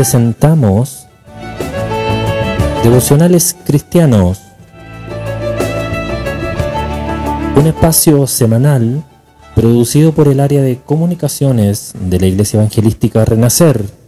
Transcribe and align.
presentamos 0.00 1.06
Devocionales 2.82 3.54
Cristianos, 3.66 4.40
un 7.54 7.66
espacio 7.66 8.26
semanal 8.26 9.04
producido 9.54 10.12
por 10.12 10.28
el 10.28 10.40
área 10.40 10.62
de 10.62 10.78
comunicaciones 10.78 11.92
de 12.00 12.18
la 12.18 12.28
Iglesia 12.28 12.56
Evangelística 12.56 13.26
Renacer. 13.26 13.99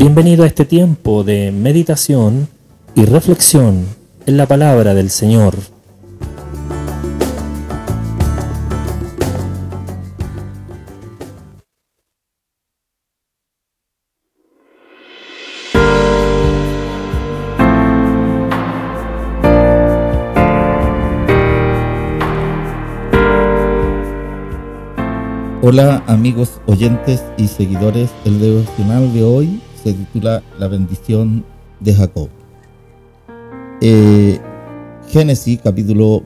Bienvenido 0.00 0.44
a 0.44 0.46
este 0.46 0.64
tiempo 0.64 1.24
de 1.24 1.52
meditación 1.52 2.48
y 2.94 3.04
reflexión 3.04 3.84
en 4.24 4.38
la 4.38 4.46
palabra 4.46 4.94
del 4.94 5.10
Señor. 5.10 5.56
Hola 25.60 26.02
amigos 26.06 26.62
oyentes 26.64 27.22
y 27.36 27.48
seguidores, 27.48 28.08
el 28.24 28.40
devocional 28.40 29.12
de 29.12 29.24
hoy 29.24 29.60
se 29.82 29.92
titula 29.92 30.42
La 30.58 30.68
bendición 30.68 31.44
de 31.80 31.94
Jacob. 31.94 32.28
Eh, 33.80 34.38
Génesis 35.08 35.60
capítulo, 35.62 36.22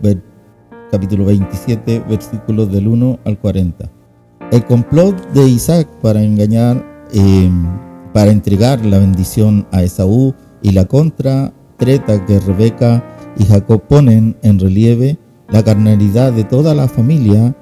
capítulo 0.91 1.27
27 1.27 2.05
versículos 2.09 2.70
del 2.70 2.89
1 2.89 3.20
al 3.25 3.39
40. 3.39 3.91
El 4.51 4.65
complot 4.65 5.17
de 5.33 5.48
Isaac 5.48 5.89
para 6.03 6.23
engañar, 6.23 6.84
eh, 7.12 7.51
para 8.12 8.31
entregar 8.31 8.84
la 8.84 8.98
bendición 8.98 9.67
a 9.73 9.83
Esaú 9.83 10.34
y 10.62 10.73
la 10.73 10.84
contra 10.84 11.53
treta 11.77 12.25
que 12.27 12.41
Rebeca 12.41 13.05
y 13.37 13.45
Jacob 13.45 13.83
ponen 13.89 14.37
en 14.43 14.59
relieve 14.59 15.19
la 15.48 15.62
carnalidad 15.62 16.33
de 16.33 16.45
toda 16.45 16.75
la 16.75 16.89
familia 16.89 17.55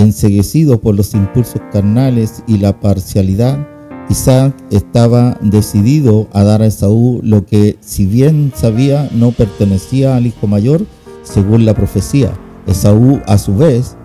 Enseguecido 0.00 0.80
por 0.80 0.94
los 0.94 1.12
impulsos 1.12 1.60
carnales 1.72 2.42
y 2.46 2.56
la 2.56 2.78
parcialidad, 2.80 3.68
Isaac 4.10 4.54
estaba 4.70 5.38
decidido 5.40 6.26
a 6.32 6.42
dar 6.42 6.62
a 6.62 6.66
Esaú 6.66 7.20
lo 7.22 7.46
que, 7.46 7.78
si 7.80 8.06
bien 8.06 8.52
sabía, 8.54 9.08
no 9.12 9.30
pertenecía 9.30 10.16
al 10.16 10.26
hijo 10.26 10.48
mayor, 10.48 10.84
según 11.22 11.64
la 11.64 11.74
profecía. 11.74 12.32
Esaú, 12.66 13.20
a 13.26 13.38
su 13.38 13.56
vez, 13.56 13.96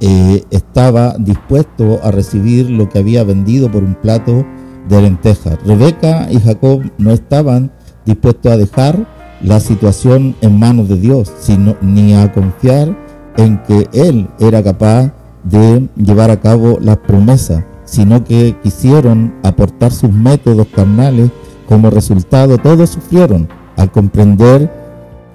eh, 0.00 0.42
estaba 0.50 1.16
dispuesto 1.18 2.00
a 2.02 2.10
recibir 2.10 2.68
lo 2.68 2.88
que 2.88 2.98
había 2.98 3.22
vendido 3.22 3.70
por 3.70 3.84
un 3.84 3.94
plato 3.94 4.44
de 4.88 5.00
lentejas. 5.00 5.56
Rebeca 5.64 6.26
y 6.30 6.40
Jacob 6.40 6.82
no 6.98 7.12
estaban 7.12 7.70
dispuestos 8.04 8.52
a 8.52 8.56
dejar 8.56 9.06
la 9.40 9.60
situación 9.60 10.34
en 10.40 10.58
manos 10.58 10.88
de 10.88 10.96
Dios, 10.96 11.32
sino 11.38 11.76
ni 11.80 12.14
a 12.14 12.32
confiar 12.32 12.96
en 13.36 13.62
que 13.62 13.88
Él 13.92 14.28
era 14.40 14.62
capaz 14.62 15.12
de 15.44 15.88
llevar 15.96 16.30
a 16.30 16.40
cabo 16.40 16.78
las 16.80 16.96
promesas, 16.98 17.62
sino 17.84 18.24
que 18.24 18.56
quisieron 18.62 19.34
aportar 19.42 19.92
sus 19.92 20.10
métodos 20.10 20.66
carnales. 20.74 21.30
Como 21.68 21.90
resultado, 21.90 22.58
todos 22.58 22.90
sufrieron 22.90 23.48
al 23.76 23.90
comprender 23.90 24.70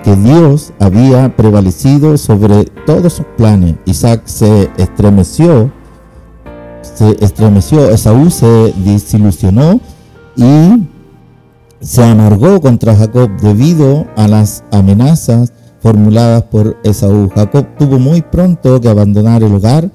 que 0.03 0.15
Dios 0.15 0.73
había 0.79 1.35
prevalecido 1.35 2.17
sobre 2.17 2.65
todos 2.85 3.13
sus 3.13 3.25
planes. 3.37 3.75
Isaac 3.85 4.21
se 4.25 4.69
estremeció, 4.77 5.71
se 6.81 7.17
estremeció, 7.23 7.89
Esaú 7.89 8.29
se 8.29 8.73
desilusionó 8.85 9.79
y 10.35 10.87
se 11.81 12.03
amargó 12.03 12.61
contra 12.61 12.95
Jacob 12.95 13.29
debido 13.41 14.05
a 14.15 14.27
las 14.27 14.63
amenazas 14.71 15.53
formuladas 15.81 16.43
por 16.43 16.77
Esaú. 16.83 17.29
Jacob 17.33 17.65
tuvo 17.77 17.99
muy 17.99 18.21
pronto 18.21 18.79
que 18.79 18.89
abandonar 18.89 19.43
el 19.43 19.53
hogar 19.53 19.89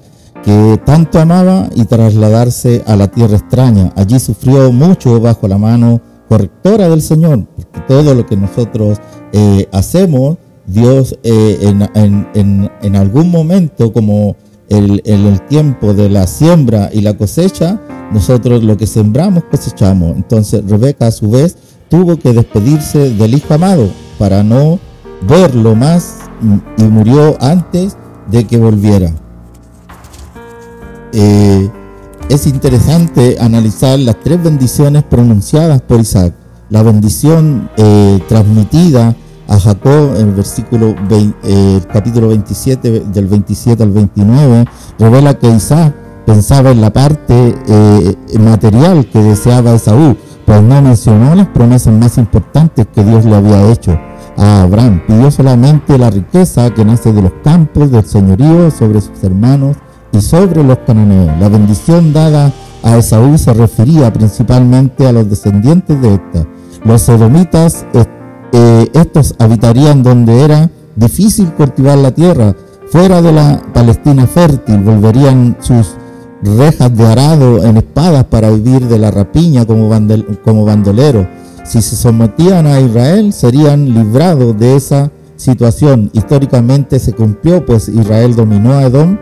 que 0.45 0.79
tanto 0.85 1.19
amaba 1.19 1.69
y 1.75 1.85
trasladarse 1.87 2.83
a 2.87 2.97
la 2.97 3.09
tierra 3.09 3.37
extraña. 3.37 3.93
Allí 3.97 4.19
sufrió 4.21 4.71
mucho 4.73 5.21
bajo 5.21 5.49
la 5.49 5.57
mano 5.57 6.01
correctora 6.29 6.89
del 6.89 7.01
Señor, 7.01 7.47
porque 7.57 7.81
todo 7.89 8.15
lo 8.15 8.27
que 8.27 8.37
nosotros 8.37 8.99
eh, 9.33 9.69
hacemos, 9.73 10.37
Dios 10.67 11.19
eh, 11.23 11.73
en, 12.05 12.97
algún 12.97 13.31
momento, 13.31 13.93
como 13.93 14.37
en 14.69 15.01
el 15.05 15.41
tiempo 15.43 15.95
de 15.95 16.09
la 16.09 16.27
siembra 16.27 16.91
y 16.93 17.01
la 17.01 17.17
cosecha, 17.17 17.81
nosotros 18.13 18.63
lo 18.63 18.77
que 18.77 18.87
sembramos 18.87 19.45
cosechamos. 19.45 20.17
Entonces 20.17 20.63
Rebeca 20.69 21.07
a 21.07 21.11
su 21.11 21.31
vez 21.31 21.57
tuvo 21.89 22.17
que 22.19 22.33
despedirse 22.33 23.11
del 23.11 23.35
hijo 23.35 23.55
amado 23.55 23.89
para 24.19 24.43
no 24.43 24.79
verlo 25.29 25.75
más 25.75 26.17
y 26.77 26.83
murió 26.85 27.37
antes 27.41 27.97
de 28.31 28.45
que 28.45 28.57
volviera. 28.57 29.13
Eh, 31.17 31.71
es 32.29 32.47
interesante 32.49 33.37
analizar 33.39 33.97
las 34.01 34.19
tres 34.19 34.43
bendiciones 34.43 35.05
pronunciadas 35.05 35.81
por 35.81 36.01
Isaac. 36.01 36.35
La 36.71 36.83
bendición 36.83 37.71
eh, 37.77 38.21
transmitida 38.29 39.15
a 39.47 39.61
Jacob 39.61 40.17
en 40.17 40.35
el 40.35 41.35
eh, 41.45 41.81
capítulo 41.93 42.29
27, 42.29 43.05
del 43.13 43.27
27 43.29 43.83
al 43.83 43.91
29, 43.93 44.65
revela 44.99 45.39
que 45.39 45.51
Isaac 45.51 45.95
pensaba 46.27 46.73
en 46.73 46.81
la 46.81 46.93
parte 46.93 47.55
material 48.41 49.07
que 49.07 49.21
deseaba 49.21 49.75
Esaú, 49.75 50.17
pues 50.47 50.63
no 50.63 50.83
mencionó 50.83 51.35
las 51.37 51.47
promesas 51.49 51.95
más 51.95 52.19
importantes 52.19 52.89
que 52.93 53.05
Dios 53.05 53.25
le 53.25 53.37
había 53.37 53.71
hecho 53.71 53.97
a 54.37 54.63
Abraham. 54.63 55.03
Pidió 55.07 55.31
solamente 55.31 55.97
la 55.97 56.11
riqueza 56.11 56.73
que 56.75 56.85
nace 56.85 57.13
de 57.13 57.23
los 57.23 57.33
campos, 57.45 57.93
del 57.93 58.07
señorío 58.07 58.71
sobre 58.73 59.01
sus 59.01 59.23
hermanos 59.23 59.77
y 60.15 60.21
sobre 60.21 60.63
los 60.63 60.79
cananeos. 60.87 61.39
La 61.41 61.49
bendición 61.49 62.13
dada 62.13 62.53
a 62.83 62.97
Esaú 62.97 63.37
se 63.37 63.53
refería 63.53 64.13
principalmente 64.13 65.07
a 65.07 65.13
los 65.13 65.29
descendientes 65.29 66.01
de 66.01 66.15
esta. 66.15 66.47
Los 66.85 67.03
sodomitas, 67.03 67.85
eh, 68.53 68.91
estos 68.93 69.35
habitarían 69.39 70.03
donde 70.03 70.43
era 70.43 70.71
difícil 70.95 71.53
cultivar 71.53 71.99
la 71.99 72.13
tierra, 72.13 72.55
fuera 72.91 73.21
de 73.21 73.33
la 73.33 73.61
Palestina 73.73 74.27
fértil, 74.27 74.79
volverían 74.79 75.57
sus 75.61 75.97
rejas 76.43 76.97
de 76.97 77.07
arado 77.07 77.65
en 77.65 77.79
espadas 77.79 78.25
para 78.25 78.51
vivir 78.51 78.87
de 78.87 78.99
la 78.99 79.11
rapiña 79.11 79.65
como, 79.65 79.91
como 80.45 80.65
bandoleros. 80.65 81.27
Si 81.65 81.81
se 81.81 81.97
sometían 81.97 82.67
a 82.67 82.79
Israel, 82.81 83.33
serían 83.33 83.95
librados 83.95 84.57
de 84.59 84.77
esa 84.77 85.11
situación. 85.37 86.11
Históricamente 86.13 86.99
se 86.99 87.15
cumplió, 87.15 87.65
pues 87.65 87.89
Israel 87.89 88.37
dominó 88.37 88.75
a 88.75 88.85
Edom 88.85 89.17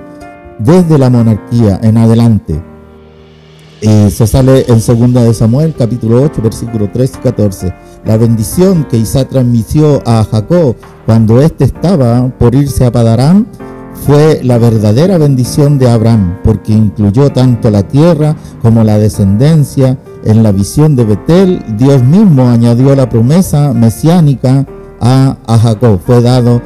desde 0.65 0.99
la 0.99 1.11
monarquía 1.11 1.81
en 1.83 1.97
adelante. 1.97 2.63
Eso 3.83 4.29
sale 4.29 4.65
en 4.69 4.75
2 4.77 5.13
de 5.25 5.35
Samuel, 5.35 5.75
capítulo 5.77 6.23
8, 6.23 6.41
versículo 6.41 6.89
3 6.93 7.13
y 7.17 7.19
14. 7.19 7.75
La 8.05 8.17
bendición 8.17 8.85
que 8.85 8.97
Isaac 8.97 9.31
transmitió 9.31 10.01
a 10.07 10.23
Jacob 10.25 10.77
cuando 11.05 11.41
éste 11.41 11.65
estaba 11.65 12.29
por 12.39 12.55
irse 12.55 12.85
a 12.85 12.93
Padarán 12.93 13.47
fue 14.07 14.41
la 14.45 14.59
verdadera 14.59 15.19
bendición 15.19 15.79
de 15.79 15.91
Abraham, 15.91 16.39
porque 16.45 16.73
incluyó 16.73 17.31
tanto 17.31 17.71
la 17.71 17.83
tierra 17.83 18.37
como 18.61 18.85
la 18.85 18.99
descendencia. 18.99 19.99
En 20.25 20.45
la 20.45 20.53
visión 20.53 20.95
de 20.95 21.05
Betel, 21.05 21.65
Dios 21.77 22.05
mismo 22.05 22.49
añadió 22.49 22.95
la 22.95 23.09
promesa 23.09 23.73
mesiánica 23.73 24.65
a, 25.01 25.37
a 25.47 25.59
Jacob. 25.59 25.99
Fue 26.05 26.23
dado 26.23 26.63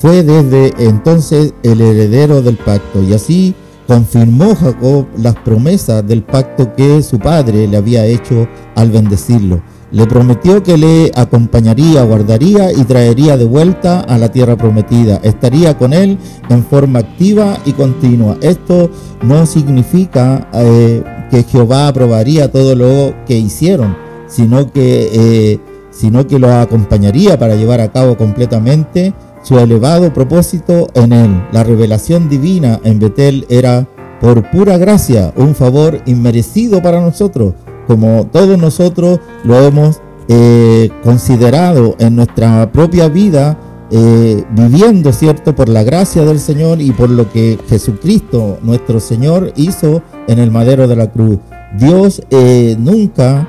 fue 0.00 0.22
desde 0.22 0.72
entonces 0.78 1.54
el 1.62 1.80
heredero 1.80 2.42
del 2.42 2.56
pacto 2.56 3.02
y 3.02 3.12
así 3.12 3.54
confirmó 3.86 4.54
Jacob 4.54 5.06
las 5.16 5.34
promesas 5.36 6.06
del 6.06 6.22
pacto 6.22 6.72
que 6.76 7.02
su 7.02 7.18
padre 7.18 7.66
le 7.66 7.76
había 7.76 8.06
hecho 8.06 8.46
al 8.76 8.90
bendecirlo. 8.90 9.60
Le 9.90 10.06
prometió 10.06 10.62
que 10.62 10.78
le 10.78 11.10
acompañaría, 11.16 12.04
guardaría 12.04 12.72
y 12.72 12.84
traería 12.84 13.36
de 13.36 13.44
vuelta 13.44 14.00
a 14.02 14.16
la 14.18 14.30
tierra 14.30 14.56
prometida. 14.56 15.18
Estaría 15.24 15.76
con 15.76 15.92
él 15.92 16.16
en 16.48 16.64
forma 16.64 17.00
activa 17.00 17.58
y 17.64 17.72
continua. 17.72 18.36
Esto 18.40 18.88
no 19.22 19.44
significa 19.46 20.48
eh, 20.54 21.02
que 21.28 21.42
Jehová 21.42 21.88
aprobaría 21.88 22.52
todo 22.52 22.76
lo 22.76 23.12
que 23.26 23.36
hicieron, 23.36 23.96
sino 24.28 24.72
que, 24.72 25.10
eh, 25.12 25.60
sino 25.90 26.28
que 26.28 26.38
lo 26.38 26.52
acompañaría 26.52 27.36
para 27.36 27.56
llevar 27.56 27.80
a 27.80 27.90
cabo 27.90 28.16
completamente 28.16 29.12
su 29.42 29.58
elevado 29.58 30.12
propósito 30.12 30.88
en 30.94 31.12
él. 31.12 31.42
La 31.52 31.64
revelación 31.64 32.28
divina 32.28 32.80
en 32.84 32.98
Betel 32.98 33.46
era 33.48 33.86
por 34.20 34.50
pura 34.50 34.76
gracia 34.76 35.32
un 35.36 35.54
favor 35.54 36.00
inmerecido 36.06 36.82
para 36.82 37.00
nosotros, 37.00 37.54
como 37.86 38.26
todos 38.26 38.58
nosotros 38.58 39.18
lo 39.44 39.58
hemos 39.62 40.00
eh, 40.28 40.90
considerado 41.02 41.96
en 41.98 42.16
nuestra 42.16 42.70
propia 42.70 43.08
vida, 43.08 43.58
eh, 43.90 44.44
viviendo, 44.52 45.12
¿cierto?, 45.12 45.56
por 45.56 45.68
la 45.68 45.82
gracia 45.82 46.22
del 46.24 46.38
Señor 46.38 46.80
y 46.80 46.92
por 46.92 47.10
lo 47.10 47.32
que 47.32 47.58
Jesucristo, 47.68 48.58
nuestro 48.62 49.00
Señor, 49.00 49.52
hizo 49.56 50.02
en 50.28 50.38
el 50.38 50.52
madero 50.52 50.86
de 50.86 50.96
la 50.96 51.10
cruz. 51.10 51.38
Dios 51.78 52.22
eh, 52.30 52.76
nunca 52.78 53.48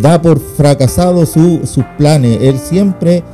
da 0.00 0.22
por 0.22 0.38
fracasado 0.38 1.26
sus 1.26 1.84
planes. 1.98 2.38
Él 2.40 2.58
siempre 2.58 3.24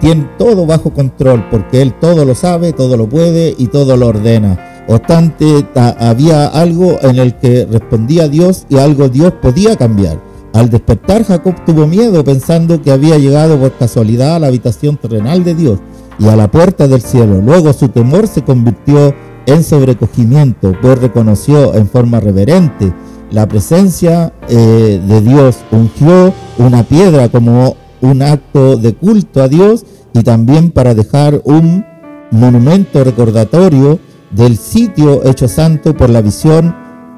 tiene 0.00 0.28
todo 0.38 0.66
bajo 0.66 0.92
control 0.92 1.46
porque 1.50 1.82
Él 1.82 1.94
todo 2.00 2.24
lo 2.24 2.34
sabe, 2.34 2.72
todo 2.72 2.96
lo 2.96 3.08
puede 3.08 3.54
y 3.56 3.66
todo 3.66 3.96
lo 3.96 4.08
ordena. 4.08 4.84
Obstante, 4.88 5.66
había 5.98 6.46
algo 6.46 6.98
en 7.02 7.18
el 7.18 7.36
que 7.36 7.66
respondía 7.70 8.28
Dios 8.28 8.66
y 8.68 8.78
algo 8.78 9.08
Dios 9.08 9.32
podía 9.40 9.76
cambiar. 9.76 10.18
Al 10.52 10.68
despertar, 10.68 11.24
Jacob 11.24 11.54
tuvo 11.64 11.86
miedo 11.86 12.24
pensando 12.24 12.82
que 12.82 12.90
había 12.90 13.16
llegado 13.18 13.56
por 13.58 13.72
casualidad 13.76 14.36
a 14.36 14.38
la 14.40 14.48
habitación 14.48 14.96
terrenal 14.96 15.44
de 15.44 15.54
Dios 15.54 15.78
y 16.18 16.26
a 16.26 16.34
la 16.34 16.50
puerta 16.50 16.88
del 16.88 17.02
cielo. 17.02 17.40
Luego 17.40 17.72
su 17.72 17.88
temor 17.88 18.26
se 18.26 18.42
convirtió 18.42 19.14
en 19.46 19.62
sobrecogimiento, 19.62 20.74
pues 20.82 20.98
reconoció 20.98 21.74
en 21.74 21.88
forma 21.88 22.18
reverente 22.18 22.92
la 23.30 23.46
presencia 23.46 24.32
eh, 24.48 25.00
de 25.06 25.20
Dios, 25.20 25.58
ungió 25.70 26.32
una 26.58 26.82
piedra 26.82 27.28
como 27.28 27.76
un 28.00 28.22
acto 28.22 28.76
de 28.76 28.94
culto 28.94 29.42
a 29.42 29.48
Dios 29.48 29.84
y 30.12 30.22
también 30.22 30.70
para 30.70 30.94
dejar 30.94 31.40
un 31.44 31.84
monumento 32.30 33.04
recordatorio 33.04 33.98
del 34.30 34.56
sitio 34.56 35.24
hecho 35.24 35.48
santo 35.48 35.94
por 35.96 36.10
la 36.10 36.20
visión 36.20 36.74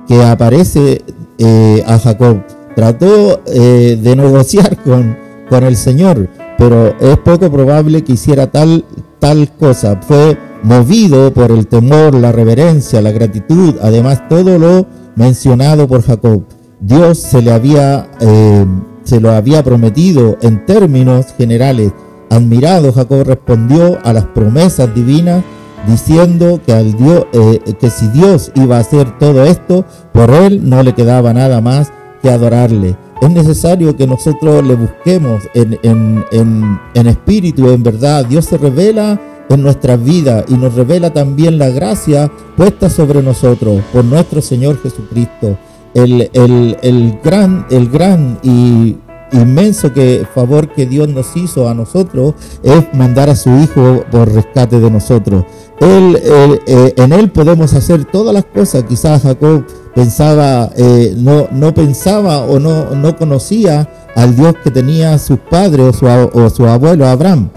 que 0.09 0.23
aparece 0.23 1.03
eh, 1.39 1.83
a 1.87 1.99
Jacob. 1.99 2.43
Trató 2.75 3.43
eh, 3.47 3.99
de 4.03 4.17
negociar 4.17 4.83
con, 4.85 5.17
con 5.49 5.65
el 5.65 5.77
Señor, 5.77 6.29
pero 6.59 6.99
es 6.99 7.19
poco 7.19 7.51
probable 7.51 8.03
que 8.03 8.15
hiciera 8.15 8.51
tal, 8.51 8.85
tal 9.19 9.51
cosa. 9.57 10.01
Fue 10.03 10.39
movido 10.63 11.33
por 11.33 11.51
el 11.51 11.67
temor, 11.67 12.15
la 12.15 12.33
reverencia, 12.33 13.03
la 13.03 13.11
gratitud, 13.11 13.75
además 13.83 14.29
todo 14.29 14.59
lo 14.59 14.87
mencionado 15.17 15.87
por 15.87 16.03
Jacob. 16.03 16.45
Dios 16.81 17.19
se 17.19 17.43
le 17.43 17.53
había, 17.53 18.11
eh, 18.21 18.67
se 19.05 19.21
lo 19.21 19.33
había 19.33 19.63
prometido 19.63 20.37
en 20.43 20.65
términos 20.67 21.27
generales. 21.37 21.93
Admirado, 22.31 22.93
Jacob 22.93 23.25
respondió 23.27 23.99
a 24.05 24.13
las 24.13 24.25
promesas 24.27 24.95
divinas 24.95 25.45
diciendo 25.87 26.61
que, 26.65 26.75
Dios, 26.83 27.27
eh, 27.33 27.61
que 27.79 27.91
si 27.91 28.09
Dios 28.09 28.53
iba 28.55 28.77
a 28.77 28.81
hacer 28.81 29.19
todo 29.19 29.45
esto, 29.45 29.85
por 30.13 30.31
él 30.31 30.69
no 30.69 30.83
le 30.83 30.95
quedaba 30.95 31.33
nada 31.33 31.61
más 31.61 31.93
que 32.23 32.31
adorarle. 32.31 32.97
Es 33.21 33.31
necesario 33.31 33.97
que 33.97 34.07
nosotros 34.07 34.65
le 34.67 34.75
busquemos 34.75 35.43
en, 35.55 35.79
en, 35.83 36.25
en, 36.33 36.81
en 36.95 37.07
espíritu, 37.07 37.69
en 37.71 37.83
verdad. 37.83 38.25
Dios 38.25 38.47
se 38.47 38.59
revela 38.59 39.21
en 39.49 39.63
nuestra 39.63 39.97
vida 39.97 40.45
y 40.49 40.55
nos 40.55 40.75
revela 40.75 41.13
también 41.13 41.59
la 41.59 41.69
gracia 41.69 42.31
puesta 42.57 42.89
sobre 42.89 43.23
nosotros 43.23 43.83
por 43.93 44.05
nuestro 44.05 44.41
Señor 44.41 44.81
Jesucristo. 44.83 45.59
El, 45.95 46.31
el, 46.33 46.77
el 46.83 47.19
gran, 47.23 47.67
el 47.71 47.89
gran 47.89 48.39
y 48.43 48.97
inmenso 49.33 49.93
que, 49.93 50.27
favor 50.35 50.69
que 50.73 50.87
Dios 50.87 51.09
nos 51.09 51.37
hizo 51.37 51.69
a 51.69 51.75
nosotros 51.75 52.35
es 52.63 52.85
mandar 52.95 53.31
a 53.31 53.37
su 53.37 53.51
Hijo 53.51 54.05
por 54.11 54.33
rescate 54.33 54.79
de 54.81 54.91
nosotros. 54.91 55.45
Él, 55.81 56.21
eh, 56.67 56.95
en 56.97 57.13
Él 57.13 57.31
podemos 57.31 57.73
hacer 57.75 58.05
todas 58.05 58.35
las 58.35 58.45
cosas. 58.45 58.85
Quizás 58.85 59.23
Jacob 59.23 59.65
pensaba, 59.95 60.71
eh, 60.77 61.15
no, 61.17 61.49
no 61.51 61.75
pensaba 61.75 62.39
o 62.41 62.59
no, 62.59 62.95
no 62.95 63.17
conocía 63.17 63.89
al 64.15 64.37
Dios 64.37 64.55
que 64.63 64.71
tenía 64.71 65.19
sus 65.19 65.39
padres 65.39 65.97
o 66.03 66.51
su, 66.51 66.67
abuelo 66.67 67.07
Abraham, 67.07 67.51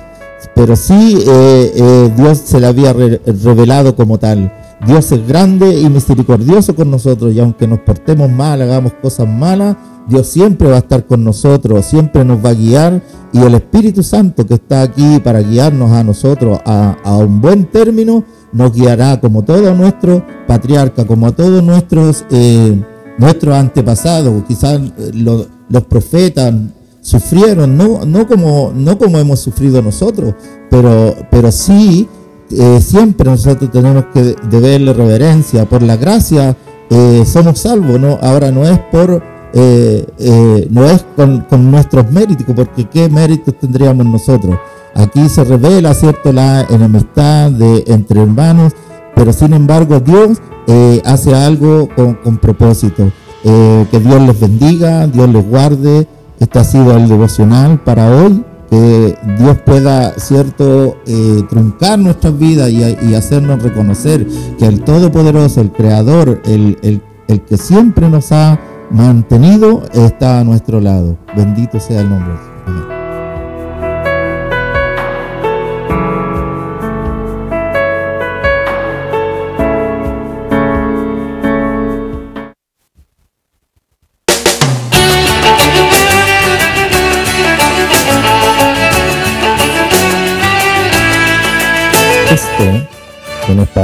pero 0.55 0.75
sí 0.75 1.23
eh, 1.27 2.11
Dios 2.15 2.37
se 2.45 2.59
le 2.59 2.67
había 2.67 2.93
revelado 2.93 3.95
como 3.95 4.17
tal. 4.17 4.51
Dios 4.85 5.11
es 5.11 5.27
grande 5.27 5.79
y 5.79 5.89
misericordioso 5.89 6.75
con 6.75 6.91
nosotros 6.91 7.33
y 7.33 7.39
aunque 7.39 7.67
nos 7.67 7.79
portemos 7.79 8.29
mal, 8.29 8.61
hagamos 8.61 8.93
cosas 9.01 9.27
malas, 9.27 9.75
Dios 10.07 10.27
siempre 10.27 10.67
va 10.67 10.75
a 10.75 10.79
estar 10.79 11.07
con 11.07 11.23
nosotros, 11.23 11.83
siempre 11.85 12.23
nos 12.23 12.43
va 12.43 12.49
a 12.49 12.53
guiar 12.53 13.01
y 13.33 13.39
el 13.39 13.55
Espíritu 13.55 14.03
Santo 14.03 14.45
que 14.45 14.53
está 14.53 14.83
aquí 14.83 15.19
para 15.23 15.39
guiarnos 15.39 15.91
a 15.91 16.03
nosotros 16.03 16.59
a, 16.65 17.17
un 17.17 17.41
buen 17.41 17.65
término, 17.65 18.23
nos 18.53 18.73
guiará 18.73 19.19
como 19.19 19.43
todo 19.43 19.73
nuestro 19.73 20.23
patriarca, 20.47 21.05
como 21.05 21.25
a 21.27 21.31
todos 21.31 21.63
nuestros, 21.63 22.23
eh, 22.29 22.79
nuestros 23.17 23.55
antepasados, 23.55 24.43
quizás 24.47 24.79
eh, 24.99 25.11
los 25.13 25.83
profetas 25.89 26.53
sufrieron, 27.01 27.75
no, 27.75 28.05
no, 28.05 28.27
como, 28.27 28.71
no 28.75 28.99
como 28.99 29.17
hemos 29.17 29.39
sufrido 29.39 29.81
nosotros, 29.81 30.35
pero, 30.69 31.15
pero 31.31 31.51
sí 31.51 32.07
eh, 32.51 32.79
siempre 32.81 33.29
nosotros 33.29 33.71
tenemos 33.71 34.05
que 34.13 34.35
deberle 34.49 34.93
reverencia. 34.93 35.65
Por 35.65 35.81
la 35.81 35.97
gracia 35.97 36.55
somos 37.25 37.59
salvos, 37.59 37.99
¿no? 37.99 38.19
Ahora 38.21 38.51
no 38.51 38.63
es 38.63 38.79
por 38.91 39.21
eh, 39.57 40.05
eh, 40.19 40.67
no 40.69 40.83
es 40.83 41.05
con, 41.15 41.71
nuestros 41.71 42.11
méritos, 42.11 42.45
porque 42.53 42.83
qué 42.89 43.07
méritos 43.07 43.57
tendríamos 43.57 44.05
nosotros. 44.05 44.57
Aquí 44.93 45.29
se 45.29 45.45
revela, 45.45 45.93
¿cierto?, 45.93 46.33
la 46.33 46.65
enemistad 46.69 47.51
de, 47.51 47.85
entre 47.87 48.21
hermanos, 48.21 48.73
pero 49.15 49.31
sin 49.31 49.53
embargo 49.53 50.01
Dios 50.01 50.41
eh, 50.67 51.01
hace 51.05 51.33
algo 51.33 51.87
con, 51.95 52.37
propósito. 52.37 53.09
que 53.43 53.99
Dios 53.99 54.21
les 54.23 54.39
bendiga, 54.39 55.07
Dios 55.07 55.29
les 55.29 55.47
guarde. 55.47 56.05
Este 56.37 56.59
ha 56.59 56.65
sido 56.65 56.97
el 56.97 57.07
devocional 57.07 57.79
para 57.81 58.09
hoy. 58.09 58.43
Que 58.69 59.17
Dios 59.37 59.57
pueda, 59.65 60.13
¿cierto?, 60.19 60.97
truncar 61.49 61.99
nuestras 61.99 62.37
vidas 62.37 62.69
y, 62.69 63.13
hacernos 63.13 63.61
reconocer 63.61 64.27
que 64.57 64.65
el 64.65 64.81
Todopoderoso, 64.83 65.61
el 65.61 65.71
Creador, 65.71 66.41
el, 66.45 66.77
el, 66.81 67.41
que 67.41 67.57
siempre 67.57 68.09
nos 68.09 68.31
ha 68.31 68.59
mantenido 68.91 69.83
está 69.93 70.39
a 70.39 70.43
nuestro 70.43 70.79
lado. 70.79 71.17
Bendito 71.35 71.79
sea 71.79 72.01
el 72.01 72.09
nombre. 72.09 72.33
Este, 72.33 72.94